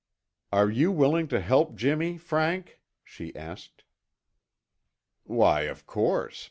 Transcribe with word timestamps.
"Are 0.51 0.67
you 0.67 0.91
willing 0.91 1.27
to 1.27 1.39
help 1.39 1.75
Jimmy, 1.75 2.17
Frank?" 2.17 2.81
she 3.03 3.35
asked. 3.35 3.83
"Why, 5.25 5.61
of 5.69 5.85
course! 5.85 6.39